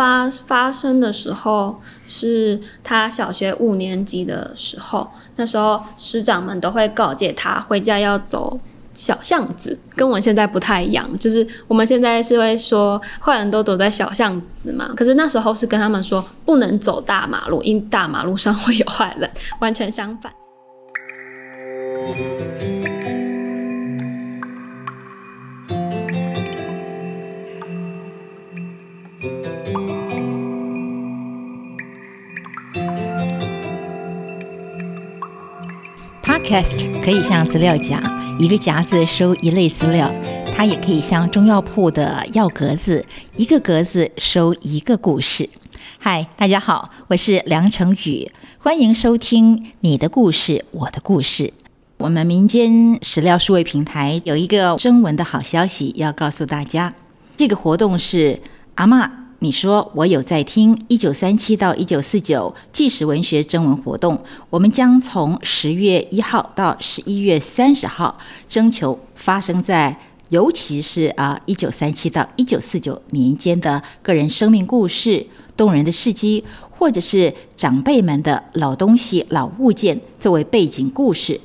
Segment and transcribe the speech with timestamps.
[0.00, 8.58] 八发生的时候是他小学五年级的时候，那时候师长们都会告诫他回家要走
[8.96, 11.06] 小巷子，跟我们现在不太一样。
[11.18, 20.32] 就是我们现在是会说坏人都躲在小巷子嘛，可是那时候是跟他们说不能走大马路，因大马路上会有坏人，完全相反。
[36.44, 38.02] Cast 可以像资料夹，
[38.38, 40.08] 一个夹子收一类资料；
[40.54, 43.04] 它也可以像中药铺的药格子，
[43.36, 45.48] 一个格子收一个故事。
[45.98, 51.52] 嗨，大家好，我是梁成宇，欢迎收听你的故事，我的故事。
[51.98, 56.92] 我们民间史料数位平台有一个征文的好消息要告诉大家，
[57.36, 58.40] 这个活动是
[58.74, 59.19] 阿妈。
[59.42, 68.14] 你说我有在听一九三七到一九四九纪实文学征文活动，我们将从十月一号到十一月三十号
[68.46, 81.40] 征求发生在尤其是啊一九三七到一九四九年间的个人生命故事、动人的事迹，或者是长辈们的老东西、老物件作为背景故事。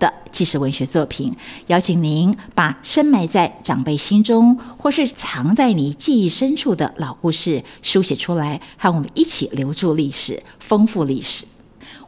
[0.00, 1.32] 的纪实文学作品，
[1.68, 11.44] 邀请您把深埋在长辈心中，或是藏在你记忆深处的老故事书写出来，和我们一起留住历史，丰富历史。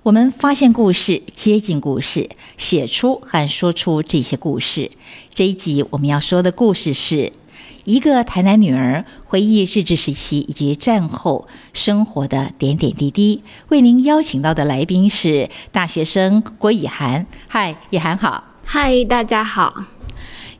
[0.02, 4.90] 我们发现故事，接近故事，写出和说出这些故事。
[5.32, 7.32] 这一集我们要说的故事是。
[7.84, 13.42] 一个台南女儿回忆日治时期以及战后生活的点点滴滴。
[13.68, 17.26] 为您邀请到的来宾是大学生郭以涵。
[17.48, 18.44] 嗨，以涵好。
[18.64, 19.84] 嗨，大家好。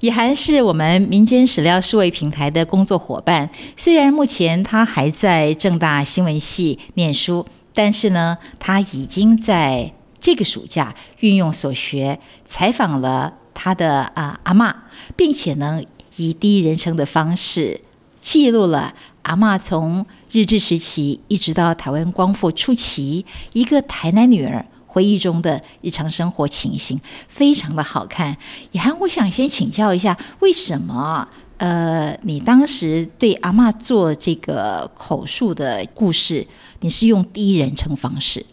[0.00, 3.48] 以涵是我们民间史料数位平台的工作伙伴。
[3.76, 14.74] 虽然目前他还在正大新闻系念书，但是呢，他已经在这个暑假运用所学，采访了他的啊阿妈，
[15.14, 15.80] 并且呢。
[16.16, 17.80] 以第一人称的方式
[18.20, 28.36] 记录了阿妈从日治时期一直到台湾光复初期，一个台南女儿回忆中的日常生活情形，非常的好看。
[28.72, 31.26] 也还我想先请教一下，为什么
[31.58, 36.46] 呃，你当时对阿妈做这个口述的故事，
[36.80, 38.44] 你是用第一人称方式？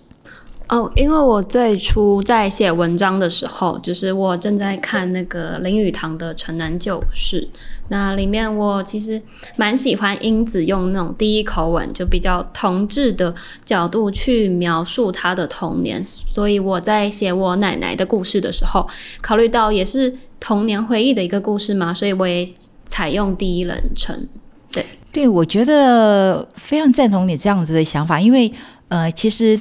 [0.69, 7.41] 哦，因为我最初在写文章的时候，就是我正在看那个林语堂的《城南旧事》，
[7.88, 9.19] 那里面我其实
[9.56, 13.34] 蛮喜欢英子用那种第一口吻，就比较同志的
[13.66, 18.88] 角度去描述她的童年，所以我在写我奶奶的故事的时候，
[19.22, 22.47] 考虑到也是童年回忆的一个故事嘛，所以我也
[22.85, 24.28] 采用第一人称。
[24.72, 28.53] 对，对我觉得非常赞同你这样子的想法，因为
[28.90, 29.59] 呃，其实。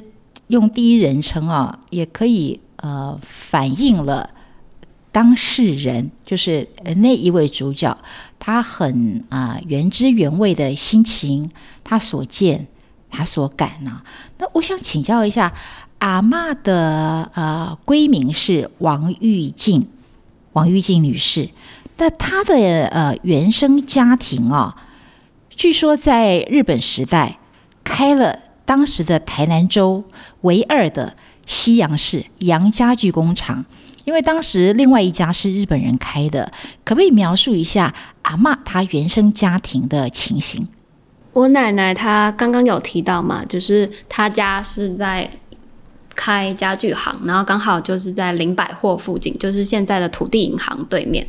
[0.49, 4.31] 用第一人称啊，也可以呃反映了
[5.11, 6.67] 当事人，就是
[6.97, 7.95] 那一位主角，
[8.39, 11.51] 他很啊原汁原味的心情，
[11.83, 12.65] 他所见，
[13.11, 14.01] 他所感呢。
[14.39, 15.53] 那我想请教一下，
[15.99, 19.87] 阿妈的呃闺名是王玉静，
[20.53, 21.47] 王玉静女士。
[21.97, 24.75] 那她的呃原生家庭啊，
[25.49, 27.37] 据说在日本时代
[27.83, 28.48] 开了。
[28.69, 30.03] 当时的台南州
[30.41, 31.15] 唯二的
[31.47, 33.65] 西洋式洋家具工厂，
[34.05, 36.51] 因为当时另外一家是日本人开的，
[36.85, 37.91] 可不可以描述一下
[38.21, 40.67] 阿妈她原生家庭的情形？
[41.33, 45.27] 我奶奶她刚刚有提到嘛，就是她家是在
[46.13, 51.27] 开家具行，然后刚好就是在林百货附近，就是现在的土地银行对面。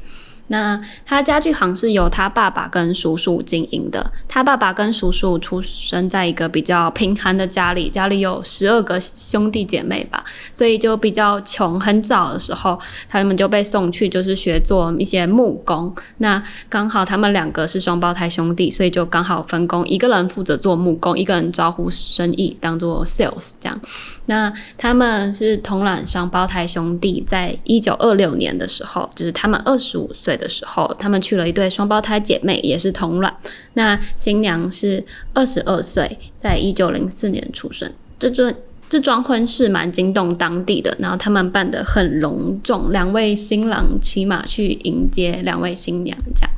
[0.50, 4.10] 那他家具行是由他爸爸跟叔叔经营的。
[4.26, 11.78] 他爸爸跟叔叔出生在一个比较贫寒的家里，家里有十二个兄弟姐妹吧，所以就比较穷。
[11.78, 12.76] 很早的时候，
[13.08, 15.94] 他们就被送去就是学做一些木工。
[16.18, 23.80] 那刚好他们两个是双胞胎兄弟，所以就刚好分工，一个人负责做木工，一个人招呼生意，当做 sales 这样。
[24.26, 30.39] 那他们是同卵双胞胎兄弟，在一九二六年的时候，就是他们二十五岁。
[30.40, 33.32] 的时候，他们娶了一对双胞胎姐妹，也是同卵。
[33.74, 35.04] 那新娘是
[35.34, 37.92] 二十二岁，在一九零四年出生。
[38.18, 38.52] 这桩
[38.88, 46.50] 这桩婚事蛮惊动当地的，然后他们办的很隆重，两位新郎骑马去迎接两位新娘，这样。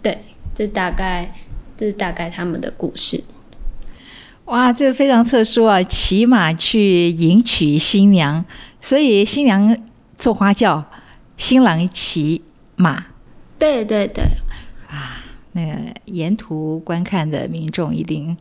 [0.00, 0.18] 对，
[0.54, 1.34] 这大概
[1.76, 3.24] 这是大概他们的故事。
[4.46, 5.82] 哇，这个非常特殊啊！
[5.82, 8.44] 骑马去迎娶新娘，
[8.80, 9.76] 所以新娘
[10.18, 10.84] 坐花轿，
[11.36, 12.42] 新郎骑。
[12.80, 13.04] 马，
[13.58, 14.24] 对对对，
[14.88, 15.22] 啊，
[15.52, 15.74] 那个
[16.06, 18.34] 沿途观看的民众一定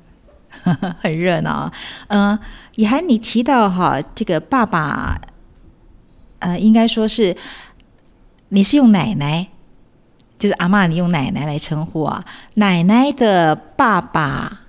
[1.01, 1.71] 很热闹。
[2.07, 2.39] 嗯，
[2.75, 5.19] 以涵，你提到哈，这个爸爸，
[6.39, 7.35] 呃，应该说是
[8.47, 9.47] 你是用奶奶，
[10.39, 12.25] 就是阿妈，你用奶奶来称呼啊。
[12.53, 14.61] 奶奶的爸爸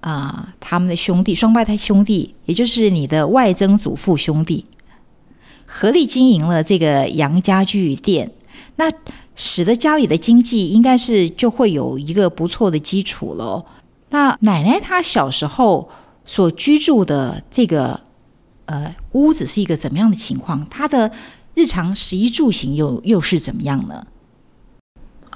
[0.00, 4.64] 啊，他们的兄弟，双胞胎兄弟，也就是你的外曾祖父兄弟，
[5.66, 8.30] 合力经营了这个杨家具店，
[8.76, 8.90] 那
[9.34, 13.64] 使得家里的经济应该是就会有一个不错的基础喽。
[14.10, 15.88] 那奶奶她小时候
[16.24, 18.00] 所居住的这个
[18.66, 20.66] 呃屋子是一个怎么样的情况？
[20.68, 21.10] 她的
[21.54, 24.06] 日常食衣住行又又是怎么样呢？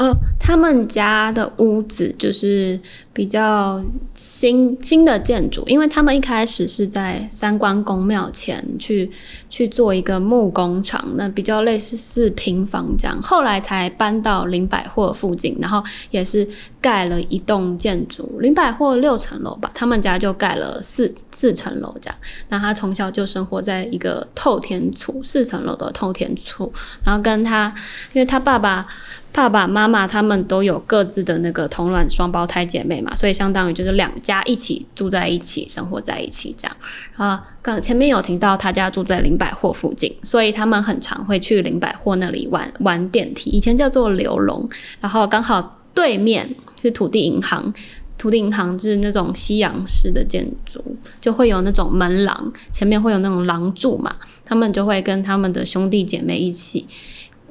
[0.01, 2.81] 呃，他们家的屋子就是
[3.13, 3.79] 比较
[4.15, 9.11] 新新的建筑，因为他们一开始是在三关公庙前去
[9.51, 16.49] 去做一个木工厂，那比较类似四平房这样，后来才搬到林百货附近，然后也是
[16.81, 22.17] 盖了一栋建筑，林百货六层楼吧，他们家就盖了四四层楼这样。
[22.49, 26.73] 那他从小就生活在一个透天厝，四层楼的透天厝，
[27.05, 27.75] 然后跟他，
[28.15, 28.89] 因为他爸爸。
[29.33, 36.77] 爸爸妈妈他们都有各自的那个同卵双胞胎姐妹嘛，所以相当于就是两家一起住在一起，生活在一起这样。
[37.15, 44.69] 啊，刚前面有听到他家住在林百货附近，所以他们很常会去林百货那里玩玩电梯，以前叫做流龙。
[45.01, 47.73] 然后刚好对面是土地银行，
[48.19, 50.83] 土地银行是那种西洋式的建筑，
[51.21, 56.85] 就会有那种门廊，前面会有那种廊柱嘛，他们就会跟他们的兄弟姐妹一起。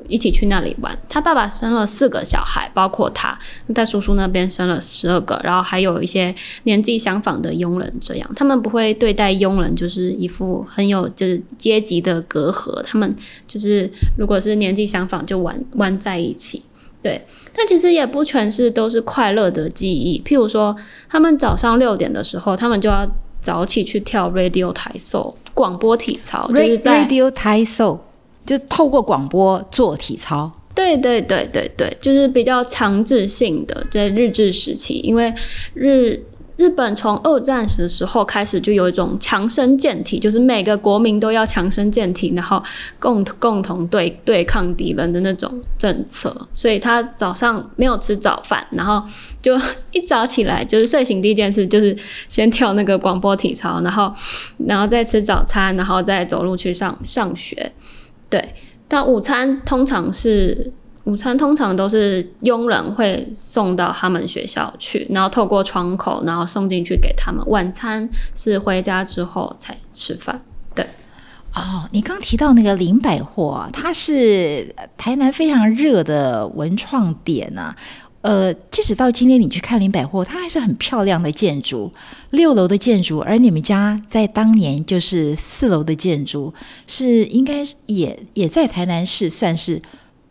[0.09, 0.97] 一起去那里玩。
[1.07, 3.38] 他爸爸生了四个小孩，包括他
[3.73, 6.33] 在叔叔那边生了十二个，然后还有一些
[6.63, 7.94] 年纪相仿的佣人。
[8.01, 12.81] 这样，他们不会对待佣人就是一副很有就是阶级的隔阂。
[12.81, 13.15] 他们
[13.47, 16.63] 就是如果是年纪相仿，就玩玩在一起。
[17.01, 17.21] 对，
[17.53, 20.21] 但其实也不全是都是快乐的记忆。
[20.25, 20.75] 譬如说，
[21.07, 23.09] 他们早上六点的时候，他们就要
[23.41, 28.00] 早起去跳 radio 台 so 广播体操，就是在 radio 台 so。
[28.49, 35.31] 就透过广播做体操，对对对对对，就是比较强制性的，在日治时期，因为
[35.75, 36.19] 日
[36.57, 42.59] 日本从二战的时候开始就有一种强身健体，就是每个国民都要强身健体，然后
[42.97, 49.03] 共共同对对抗敌人的那种政策，所以他早上没有吃早饭，然后
[49.39, 49.55] 就
[49.91, 51.95] 一早起来就是睡醒第一件事就是
[52.27, 54.11] 先跳那个广播体操，然后
[54.65, 57.71] 然后再吃早餐，然后再走路去上上学。
[58.29, 58.53] 对，
[58.87, 60.71] 但午餐通常是
[61.05, 67.43] 午餐通常都是佣人会送到他们学校去，然后透过窗口，然后送进去给他们。
[67.47, 70.39] 晚餐是回家之后才吃饭。
[70.75, 70.85] 对，
[71.55, 77.75] 哦，你刚提到那个林百货，它是台南非常热的文创点啊。
[78.21, 81.89] 呃，即使到今天你去看林百货，它还是很漂亮的建筑，
[82.31, 86.54] 六楼的建筑，而你们家在当年就是四楼的建筑，
[86.86, 89.81] 是应该也也在台南市算是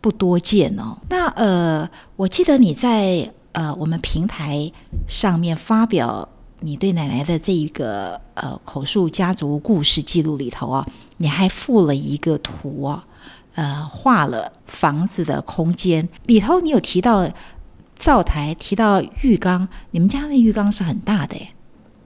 [0.01, 0.95] 不多见哦。
[1.09, 4.71] 那呃，我记得你在呃我们平台
[5.07, 10.85] 上面发表你对奶奶的这一个呃口述家族故事记录里头啊，
[11.17, 13.03] 你还附了一个图啊，
[13.55, 17.27] 呃，画了房子的空间里头，你有提到。
[17.99, 21.49] 灶台提到浴缸，你们家那浴缸是很大的耶。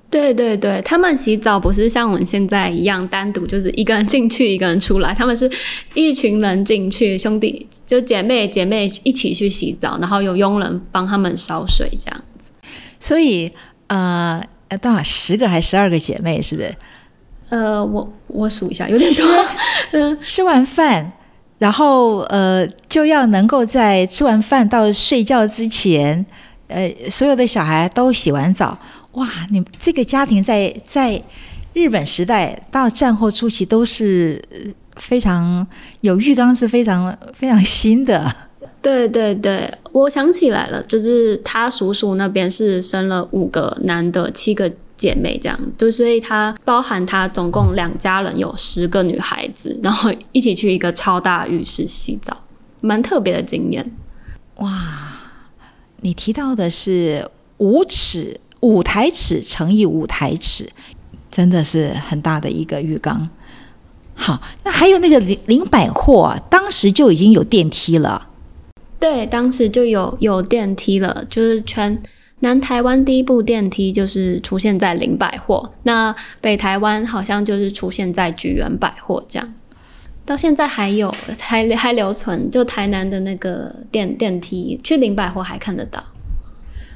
[0.09, 5.11] 对对对，他们洗澡不是像我们现在一样单独，就是一个人进去，一个人出来。
[5.11, 5.49] 他们是
[5.95, 12.51] 一群人进去，兄弟就姐妹姐妹一起去洗澡，然后有佣人帮他们烧水这样子。
[12.99, 13.51] 所以
[13.87, 14.43] 呃，
[14.81, 16.75] 多少十个还是十二个姐妹，是不是？
[17.49, 19.25] 呃，我我数一下，有点多。
[19.93, 21.09] 嗯， 吃完饭。
[21.63, 26.25] 然后，呃，就要能够在吃完饭到睡觉之前，
[26.67, 28.77] 呃，所有的小孩都洗完澡。
[29.13, 31.23] 哇，你这个家庭在在
[31.71, 34.43] 日本时代到战后初期都是
[34.97, 35.65] 非常
[36.01, 38.29] 有浴缸，是非常非常新的。
[38.81, 44.69] 对对对，我想起来了，就是他叔叔那边是生了五个男的，七个。
[44.95, 52.37] 姐妹这样，就所以她包含她总共两家人有十个女孩子，然后一起去一个超大浴室洗澡，
[52.79, 53.91] 蛮特别的经验。
[54.57, 55.19] 哇，
[56.01, 60.69] 你提到的是五尺五台尺乘以五台尺，
[61.31, 63.27] 真的是很大的一个浴缸。
[64.13, 68.29] 好，那还有那个零零百货，当时就已经有电梯了。
[68.99, 72.01] 对，当时就有有电梯了，就是全。
[72.43, 79.53] 南台湾第一部电梯就是出现在林百货，那北台湾好像就是出现在菊园百货这样，
[80.25, 81.09] 到现在还有
[81.39, 86.03] 还还留存，就台南的那个电电梯去林百货还看得到。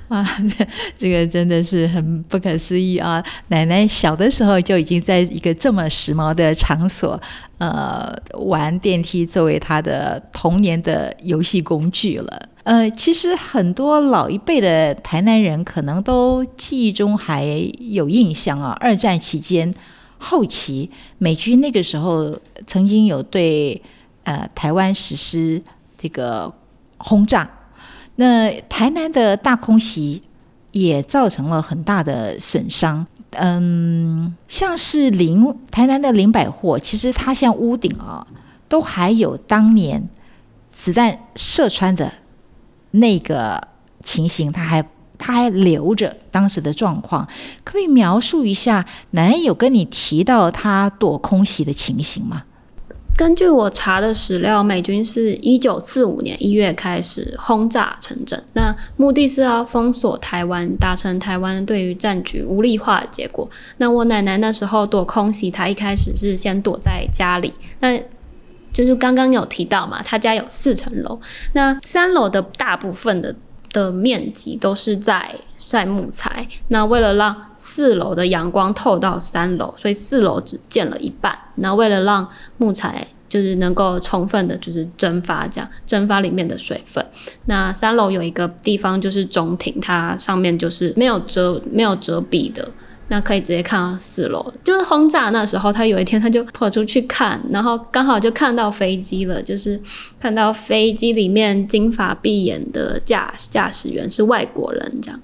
[0.10, 0.26] 啊，
[0.98, 3.24] 这个真的是很不可思议啊！
[3.48, 7.20] 奶奶小的时候就已经在一个这么时髦的场所，
[7.58, 12.50] 呃，玩电梯作为她的童年的游戏工具了。
[12.68, 17.46] 呃，其实很多老一辈的台南人可能都记忆中还
[17.80, 18.76] 有印象啊。
[18.82, 19.74] 二战期间
[20.18, 23.82] 后期，美军那个时候曾经有对
[24.26, 25.64] 呃台湾实施
[25.98, 26.54] 这个
[26.98, 27.50] 轰炸。
[28.18, 30.22] 那台南的大空袭
[30.72, 38.28] 也造成了很大的损伤，嗯，像是林台南的林百货，其实它像屋顶啊，
[38.68, 40.10] 都还有当年
[40.74, 42.12] 子弹射穿的
[42.92, 43.62] 那个
[44.04, 44.84] 情形，他还
[45.18, 47.28] 他还留着当时的状况，
[47.64, 48.86] 可以描述一下？
[49.12, 52.44] 奶奶有跟你提到他躲空袭的情形吗？
[53.16, 63.50] 根据我查的史料，美军是一九四五年一月开始轰炸城镇，那目的是要封锁台湾，达成台湾对于战局无力化的结果。
[63.78, 68.00] 那我奶奶那时候躲空袭，她一开始是先躲在家里，那
[68.86, 71.20] 就是刚刚有提到嘛，他家有四层楼，
[71.54, 73.36] 那三楼的大部分的。
[73.74, 81.38] 的面积都是在晒木材，那为了让四楼的阳光透到三楼，所以四楼只建了一半。
[81.56, 87.06] 那为了让木材就是能够充分的，就是蒸发，这样蒸发里面的水分。
[87.46, 92.68] 那三楼有一个地方就是中庭，它上面就是没有遮没有遮蔽的。
[93.10, 99.82] 那可以直接看到四楼，就是轰炸那时候，他有一天他就跑出去看，然后刚好就看到飞机了，就是
[100.20, 105.18] 看到飞机里面金发碧眼的驾驾驶员是外国人这样，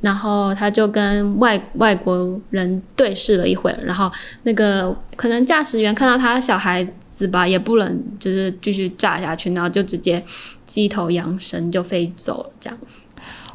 [0.00, 4.08] 然后他就跟外外国人对视了一会，然后
[4.44, 10.24] 那个可能驾驶员看到他小孩子吧，也不能就是继续炸下去，然后就直接
[10.64, 12.78] 机头扬升就飞走了这样，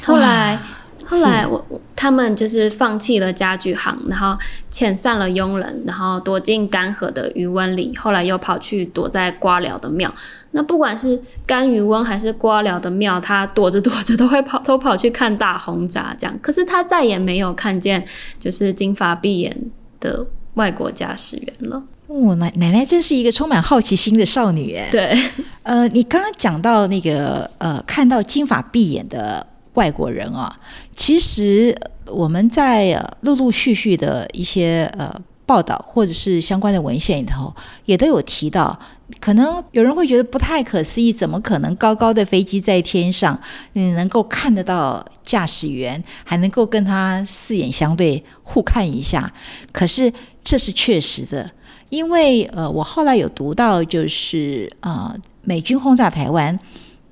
[0.03, 0.59] 后来。
[1.07, 1.63] 后来我
[1.95, 4.37] 他们就是放弃了家具行，然后
[4.71, 7.95] 遣散了佣人，然后躲进干涸的余温里。
[7.95, 10.13] 后来又跑去躲在瓜寮的庙。
[10.51, 16.39] 那不管是干余温还是瓜寮的庙，他躲着躲着都会跑，都跑去看大轰炸这样。
[16.41, 18.03] 可是他再也没有看见
[18.39, 19.55] 就是金发碧眼
[19.99, 21.83] 的外国驾驶员了。
[22.07, 24.89] 哦，奶奶奶真是一个充满 好奇心的少女哎。
[24.91, 25.17] 对，
[25.63, 29.45] 呃，你刚刚讲到那个呃，看到金发碧眼的。
[29.75, 30.59] 外国人啊，
[30.95, 31.73] 其实
[32.07, 35.13] 我们在陆陆续续的一些呃
[35.45, 37.55] 报道或者是相关的文献里头，
[37.85, 38.77] 也都有提到。
[39.19, 43.39] 可能有人会觉得不太可思议，怎么可能高高的飞机在天上，
[43.73, 49.31] 你能够看得到驾驶员，还能够跟他四眼相对互看一下？
[49.71, 50.11] 可是
[50.43, 51.51] 这是确实的，
[51.89, 56.57] 因为呃，我后来有读到，就是啊，美军轰炸台湾。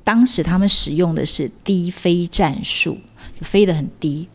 [0.03, 2.98] 当时他们使用的是低飞战术，
[3.39, 4.27] 就飞得很低，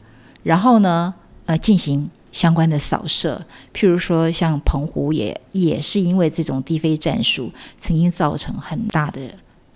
[0.42, 1.12] 然后呢，
[1.44, 3.44] 呃，进行相关的扫射。
[3.74, 9.20] 譬如说，像澎湖也也是因为这种低飞战术，曾经造成很大的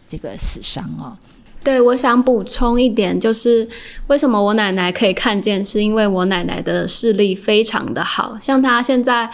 [0.09, 1.19] 这个死伤啊。
[1.63, 3.69] 对，我想补充一点，就是
[4.07, 9.31] 为什么我奶奶可以看见，是因为我奶奶的视力非常的好，像她现在。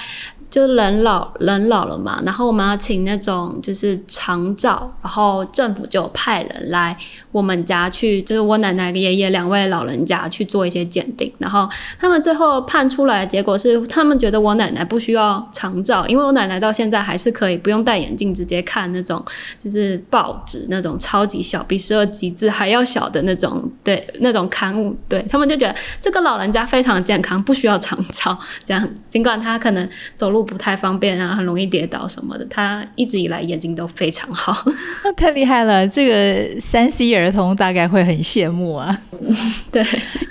[0.51, 6.97] 就人老人老了嘛，然后我们要请那种就是长照，然后政府就派人来
[7.31, 19.23] 我们家去，就是我奶奶爷爷两位老人家去做一些鉴定，然后他们最后判出来的结果是，他们觉得我奶奶不需要长照，因为我奶奶到现在还是可以不用戴眼镜直接看那种
[19.59, 29.87] 就是报纸那种超级小，比十二级字还要小的那种对那种刊物，对他们就觉得这个老人家非常健康，不需要长照，这样尽管他可能
[30.17, 30.38] 走路。
[30.43, 32.45] 不太方便啊，很容易跌倒什么的。
[32.47, 34.71] 他一直以来眼睛都非常好，
[35.17, 35.87] 太厉害了。
[35.87, 39.01] 这个三 C 儿童大概会很羡慕啊。
[39.73, 39.83] 对，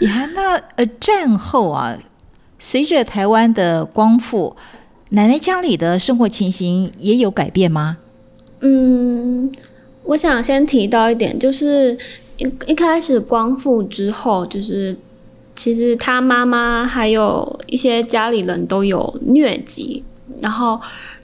[0.02, 1.98] 呀，那呃战后啊，
[2.60, 4.56] 随着台湾的光复，
[5.10, 7.98] 奶奶家里的生活情形也有改变吗？
[8.62, 9.52] 嗯，
[10.04, 11.98] 我想先提到一点，就是
[12.38, 14.98] 一一开始光复之后，就是。
[15.58, 20.04] 其实他妈妈还有一些家里人都有疟疾，
[20.40, 20.80] 然后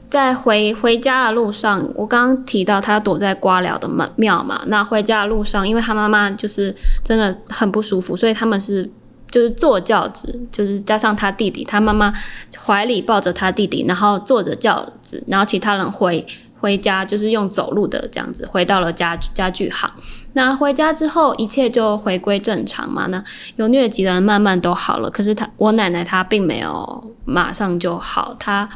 [0.10, 3.88] 在回回家的路上，我刚刚提到他躲在瓜寮的
[4.18, 6.76] 庙嘛，那回家的路上，因为他妈妈就是
[7.06, 8.92] 真的很不舒服，所以他们是
[9.30, 12.12] 就是坐轿子，就是加上他弟弟，他妈妈
[12.58, 16.26] 怀里抱着他弟弟，然后坐着轿子，然后其他人回。
[16.64, 19.92] 回家就是用走路的这样子，回到了家家具行。
[20.34, 23.08] 那回家之后，一切就回归正常嘛。
[23.08, 23.24] 那
[23.56, 28.36] 有疟疾的人慢慢都好了，可是他我奶奶她并没有马上就好。
[28.40, 28.68] 她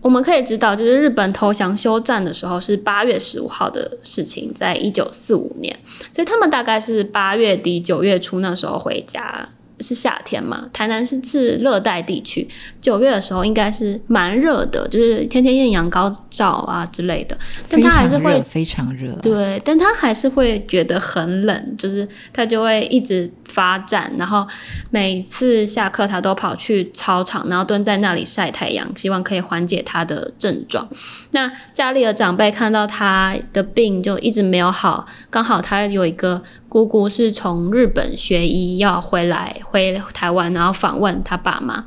[0.00, 5.74] 我们可以知道，就是日本投降休战的时候是八月十五号的事情，在一九四五年，
[6.12, 9.48] 所以他们大概是八月底九月初那时候回家。
[9.80, 10.68] 是夏天嘛？
[10.72, 12.46] 台南是是热带地区，
[12.80, 17.36] 九月的时候应该是蛮热的，就是天天艳阳高照啊之类的。
[17.68, 24.46] 但他还是会非常热，对，但他还是会觉得很冷，就是他就会一直发展，然后
[24.90, 30.88] 每次下课他都跑去操场，然后蹲在那里晒太阳，希望可以缓解他的症状。
[31.32, 36.42] 那家里的长辈看到他的病就一直没有好，刚好他有一个。
[36.74, 41.84] 姑姑是从日本学医要回来回台湾，然后访问他爸妈，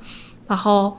[0.48, 0.98] 然后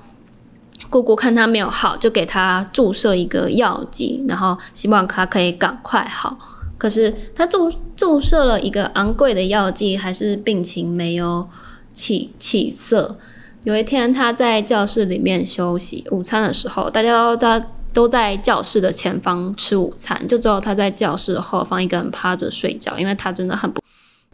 [0.90, 6.37] 姑姑看他没有好，就给他注射一个药剂，然后希望他可以赶快好。
[6.76, 11.49] 可是他注注射了一个昂贵的药剂，还是病情没有
[11.95, 13.16] 起起色。
[13.64, 17.66] 有一天他在教室里面休息午餐的时候，大家都在。
[17.92, 23.80] 都在教室的前方吃午餐，就只有他在教室的后方一个人趴着睡觉，因为他真的很不。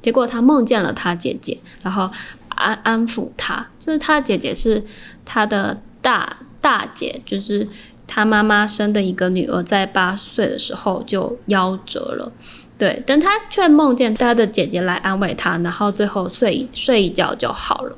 [0.03, 2.11] 结果他梦见了他姐姐，然后
[2.49, 3.67] 安安抚他。
[3.79, 4.85] 这是他姐姐是
[5.25, 7.67] 他的大大姐，就是
[8.07, 12.31] 他妈妈生的一个女儿，在八岁的时候就夭折了。
[12.77, 17.97] 对，但他却梦见他的姐姐来安慰他，然后最后睡睡一觉就好了。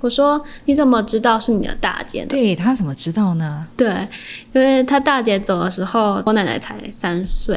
[0.00, 3.66] 我说：“你怎么知道是你的大姐呢？”对他怎么知道呢？
[3.76, 4.08] 对，
[4.52, 7.54] 因为他大姐走的时候，我奶奶才三岁。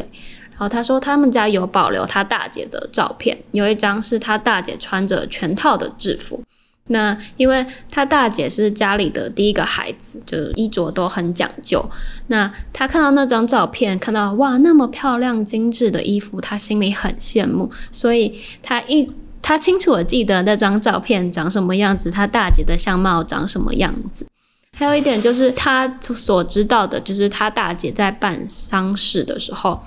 [0.52, 6.44] 然后他说他们家有保留他大姐的照片，有一张是他大姐穿着全套的制服。
[6.88, 11.84] 那因为他大姐是家里的第一个孩子，就是衣着都很讲究。
[12.28, 19.10] 那他看到那张照片，看到哇那么漂亮精致的衣服，他心里很羡慕，所以他一。
[19.44, 24.26] 他清楚的记得那张照片长什么样子，他大姐的相貌长什么样子。
[24.76, 29.80] 还有一点就是他所知道的，就是他大姐在办丧事的时候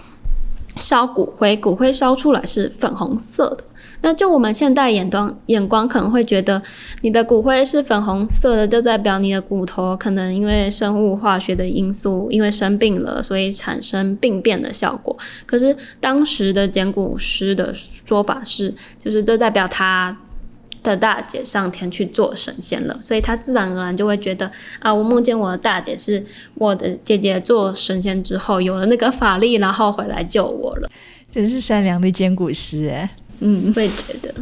[0.76, 3.64] 烧骨灰，骨灰烧出来是粉红色的。
[4.02, 6.62] 那就我们现代眼光眼光可能会觉得，
[7.02, 15.16] 你的骨灰是粉红色的，就代表你的骨头可能因为生物化学的因素，因为生病了，所以产生病变的效果。
[15.44, 20.16] 可是当时的捡骨师的说法是，就是这代表他
[20.82, 30.88] 的大姐上天去做神仙了，所以他自然而然就会觉得啊，我梦见我的大姐是我的姐姐做神仙之后有了那个法力，然后回来救我了。
[31.28, 33.10] 真是善良的捡骨师哎。
[33.40, 34.34] 嗯，会觉得。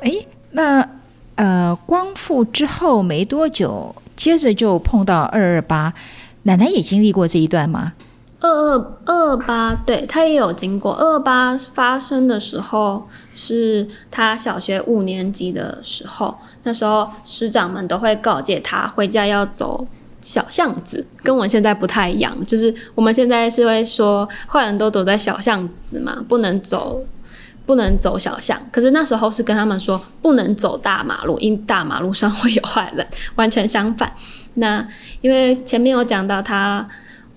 [0.00, 0.10] 哎，
[0.50, 0.91] 那。
[2.12, 5.94] 呃，光复之后没多久，接着就碰到二二八，
[6.42, 7.94] 奶奶也经历过这一段吗？
[8.40, 10.92] 二二二八，对他也有经过。
[10.92, 19.86] 二二八发生的时候是他小学五年级的时候，那时候师长们都会告诫他回家要走
[20.22, 27.02] 小巷子，跟我现在不太一样，就是我们现在是会说坏人都躲在小巷子嘛，不能走。
[27.64, 33.06] 不能走小巷，可是那时候是跟他们说不能走大马路，因大马路上会有坏人。
[33.36, 34.12] 完全相反，
[34.54, 34.86] 那
[35.20, 36.86] 因为前面有讲到他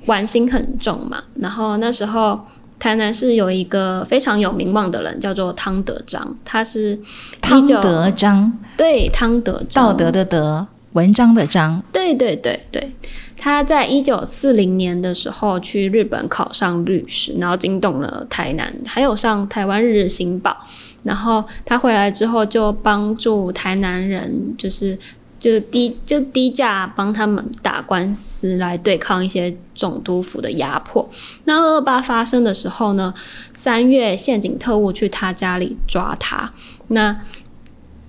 [0.05, 2.39] 玩心很重嘛，然后那时候
[2.77, 6.99] 台南是有一个非常有名望的人，叫做汤德章，他是
[7.41, 12.91] 汤德章，对，汤德章，道德的德，文章的章，对对对对。
[13.37, 20.55] 他在一九四零年的时候去日本考上律师，然后惊动了台南，还有上台湾日日新报。
[21.03, 24.97] 然后他回来之后就帮助台南人，就是
[25.37, 31.07] 就是低就低价帮他们打官司来对抗一些总督府的压迫。
[31.43, 33.13] 那二二八发生的时候呢，
[33.53, 36.53] 三月陷阱特务去他家里抓他，
[36.87, 37.19] 那。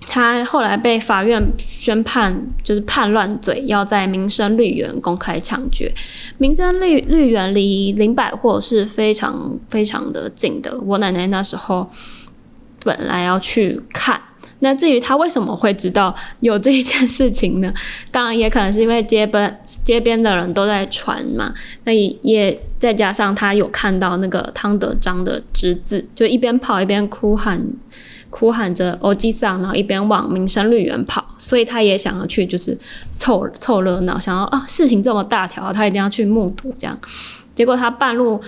[0.09, 5.93] 他后来被法院宣判，就是叛乱罪，要在民生绿园公开枪决。
[6.37, 10.79] 民生绿绿园离林百货是非常非常的近的。
[10.79, 11.91] 我奶奶那时候
[12.85, 14.19] 本来要去看，
[14.59, 17.73] 那至于他为什么会知道有这一件事情呢？
[18.09, 21.53] 当然也可能是因为街边街边的人都在传嘛。
[21.83, 27.61] 那也也再加上他有看到那个汤德章的侄子，就一边跑一边哭喊。
[28.29, 32.77] 哭喊着“欧吉桑”，然后一边往民生绿园跑，所以他也想要去，就是
[33.13, 36.97] 凑凑热闹，想要啊，事情这么大条，他一定要去目睹这样。
[37.55, 38.39] 结果他半路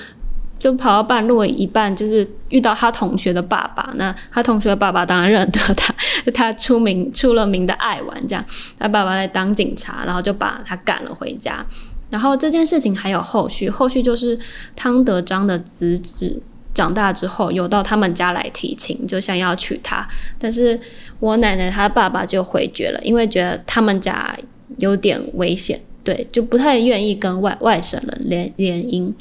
[0.60, 3.92] 就跑到半路一半，就是遇到他同学的爸爸。
[3.96, 5.94] 那他同学的爸爸当然认得他，
[6.34, 8.46] 他出名出了名的爱玩，这样
[8.78, 11.66] 他爸爸在当警察，然后就把他赶了回家。
[12.10, 14.38] 然后这件事情还有后续，后续就是
[14.76, 16.42] 汤德章的侄子
[16.74, 20.08] 长大之后，有到他们家来提亲，就想要娶她。
[20.38, 20.80] 但是
[21.20, 24.38] 我奶奶她爸爸就回绝了，因为觉得他们家
[24.78, 29.12] 有点危险，对，就不太愿意跟外外省人联联姻。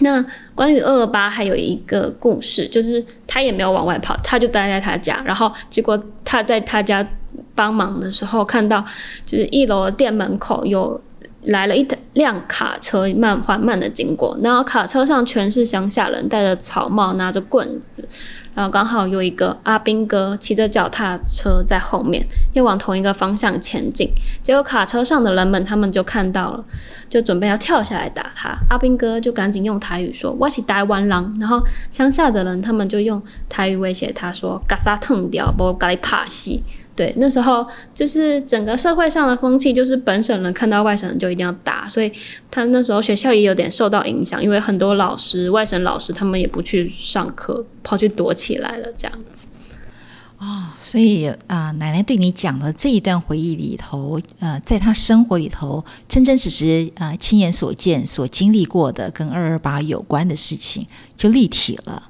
[0.00, 7.06] 那关于二二八还有一个故事，就是他也没有往外跑，他就待在他家，然后结果他在他家
[7.54, 8.84] 帮忙的时候，看到
[9.24, 11.00] 就是一楼店门口有。
[11.44, 18.06] 来了一辆卡车，慢缓慢的经过，然后卡车上全是乡下人，戴着草帽，拿着棍子，
[18.60, 24.06] 然后刚好有一个阿兵哥骑着脚踏车在后面，要往同一个方向前进。
[24.42, 26.62] 结果卡车上的人们他们就看到了，
[27.08, 28.54] 就准备要跳下来打他。
[28.68, 31.08] 阿兵哥就赶紧用台语说：“我是台湾人。”
[31.40, 36.60] 然后乡下的人他们就用台语威胁他说：“嘎啥疼掉，不该怕死。”
[36.96, 42.12] 对，那时候就是整个社会上的风气，就是本省人看到外省人就一定要打，所以
[42.50, 49.46] 他那时候学校也有点受到影响，因为很多老师外省老师他们也不去上课，跑去躲起来了这样子。
[50.38, 62.04] 哦，所以啊，奶奶对你讲的这一段回忆里头，呃，在她生活里头真真实实啊亲眼所见、所经历过的跟二二八有关的事情，就立体了。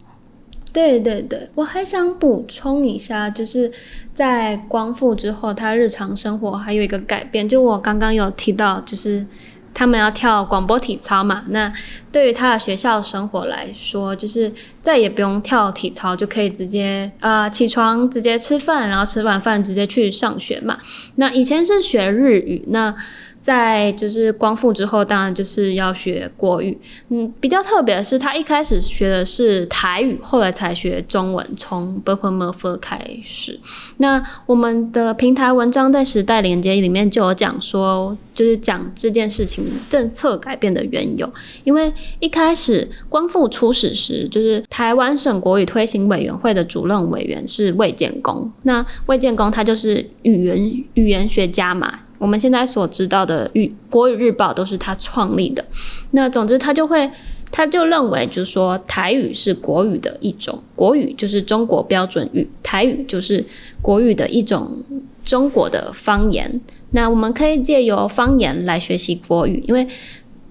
[0.73, 3.73] 对对对，我还想补充一下，就是
[4.15, 9.27] 在光复之后，他日常生活还有一个改变，就我刚刚有提到，就是
[9.73, 11.45] 他们要跳广播体操嘛。
[11.49, 11.73] 那
[12.13, 14.53] 对于他的学校生活来说，就是
[14.83, 20.79] 再也不用跳体操，就可以直接呃起床直接吃饭，然后吃完饭直接去上学嘛。
[21.17, 22.95] 那以前是学日语，那。
[23.41, 26.77] 在就是光复之后，当然就是要学国语。
[27.09, 33.59] 嗯，比较特别的是，他一开始学的是台语，后来才学中文，从 b u r p l e m u r f 开始。
[33.97, 41.33] 那我们的平台文章在时代连接里面就有讲说，就是讲这件事情政策改变的缘由。
[41.65, 48.53] 因为一开始光复初始时，就是台湾省国语推行委员会的主任委员是魏建功。
[48.65, 52.01] 那魏建功他就是语言语言学家嘛。
[52.21, 55.65] 我们现在所知道的语国语日报都是他创立的。
[56.11, 57.11] 那总之，他就会，
[57.51, 63.43] 他就认为，就是说，台语是国语的一种，国语就是中国标准语，台语就是
[63.81, 64.85] 国语的一种
[65.25, 66.61] 中国的方言。
[66.91, 69.87] 那我们可以借由方言来学习国语，因为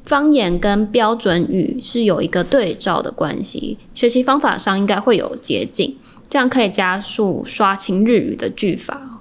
[0.05, 5.95] 方言跟标准语是有一个对照的关系，学习方法上应该会有捷径，
[6.27, 9.18] 这样可以加速刷清日语的句法。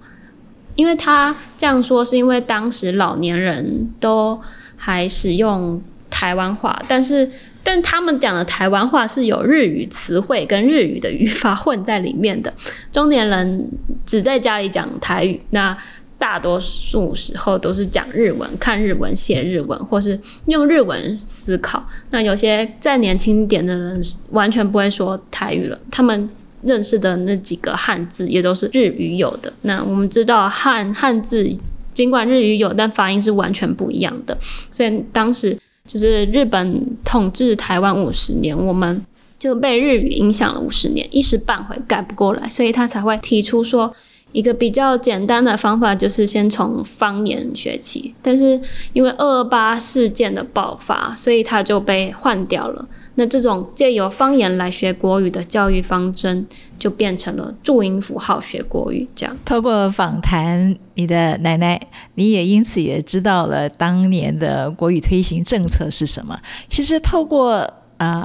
[0.79, 4.41] 因为他这样说，是因为当时老年人都
[4.77, 7.29] 还使用台湾话，但是
[7.65, 12.55] 但他们讲的台湾话是有日语词汇跟日语的语法混在里面的。
[12.93, 13.69] 中年人
[14.07, 15.77] 只在家里讲台语，那
[16.17, 21.85] 大多数时候都是讲日文、看日文、写日文，或是用日文思考。
[22.11, 26.31] 那有些再年轻点的人完全不会说台语了，他们。
[26.63, 29.53] 认识的那几个汉字也都是日语有的。
[29.63, 31.49] 那我们知道汉汉字
[31.95, 34.37] 尽管日语有，但发音是完全不一样的。
[34.71, 39.05] 所以当时就是日本统治台湾五十年，我们
[39.39, 43.95] 就被日语影响了五十年，一时半会改不过来，所以他才会提出说。
[44.31, 48.61] 一个比较简单的方法就是先从方言学起，但是
[48.93, 52.87] 因为二二八事件的爆发，所以它就被换掉了。
[53.19, 56.47] 那这种借由方言来学国语的教育方针，
[56.79, 59.37] 就变成了注音符号学国语这样。
[59.45, 61.81] 透过访谈你的奶奶，
[62.15, 66.39] 你也因此也知道了当年的国语推行政策是什么。
[66.69, 68.25] 其实透过呃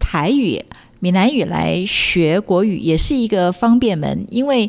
[0.00, 0.60] 台语、
[0.98, 4.68] 闽南语来学国语，也是一个方便门，因为。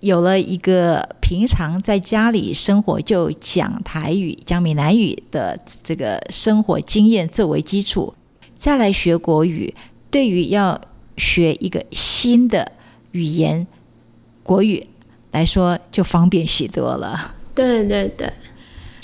[0.00, 8.12] 有了一个平常在家里生活就讲台语、讲闽南语的这个生活经验作为基础，
[8.64, 9.74] 再来学国语，
[10.10, 10.80] 对于要
[11.18, 12.72] 学一个新的
[13.10, 13.66] 语言
[14.42, 14.82] 国语
[15.32, 17.34] 来说，就方便许多了。
[17.54, 18.26] 对对对。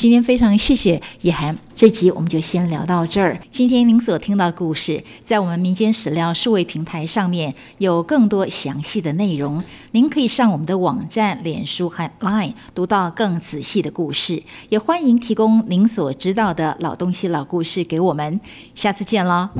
[0.00, 3.38] 今天非常谢谢叶涵，这集我们就先聊到这儿。
[3.50, 14.42] 今天您所听到的故事，在我们民间史料数位平台上面有更多详细的内容，您可以上我们的网站、脸书和 Line 读到更仔细的故事。
[14.70, 18.40] 也欢迎提供您所知道的老东西、老故事给我们。
[18.74, 19.50] 下次见喽。